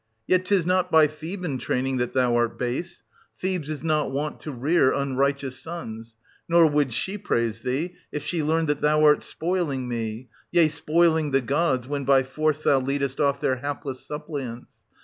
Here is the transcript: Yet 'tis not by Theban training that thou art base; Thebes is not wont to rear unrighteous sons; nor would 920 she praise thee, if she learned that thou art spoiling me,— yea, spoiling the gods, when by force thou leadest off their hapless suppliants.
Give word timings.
Yet 0.25 0.45
'tis 0.45 0.65
not 0.65 0.89
by 0.89 1.05
Theban 1.05 1.59
training 1.59 1.97
that 1.97 2.13
thou 2.13 2.35
art 2.35 2.57
base; 2.57 3.03
Thebes 3.37 3.69
is 3.69 3.83
not 3.83 4.09
wont 4.09 4.39
to 4.39 4.51
rear 4.51 4.91
unrighteous 4.91 5.59
sons; 5.61 6.15
nor 6.49 6.63
would 6.63 6.87
920 6.87 6.91
she 6.95 7.17
praise 7.19 7.61
thee, 7.61 7.93
if 8.11 8.23
she 8.23 8.41
learned 8.41 8.67
that 8.69 8.81
thou 8.81 9.03
art 9.03 9.21
spoiling 9.21 9.87
me,— 9.87 10.27
yea, 10.51 10.69
spoiling 10.69 11.29
the 11.29 11.39
gods, 11.41 11.87
when 11.87 12.03
by 12.03 12.23
force 12.23 12.63
thou 12.63 12.79
leadest 12.79 13.19
off 13.21 13.39
their 13.41 13.57
hapless 13.57 13.99
suppliants. 14.03 14.73